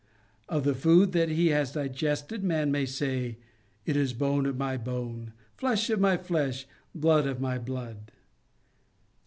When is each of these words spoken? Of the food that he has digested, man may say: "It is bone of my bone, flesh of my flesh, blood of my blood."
Of 0.49 0.63
the 0.63 0.73
food 0.73 1.11
that 1.11 1.29
he 1.29 1.49
has 1.49 1.73
digested, 1.73 2.43
man 2.43 2.71
may 2.71 2.87
say: 2.87 3.37
"It 3.85 3.95
is 3.95 4.13
bone 4.13 4.47
of 4.47 4.57
my 4.57 4.75
bone, 4.75 5.31
flesh 5.57 5.91
of 5.91 5.99
my 5.99 6.17
flesh, 6.17 6.65
blood 6.95 7.27
of 7.27 7.39
my 7.39 7.59
blood." 7.59 8.11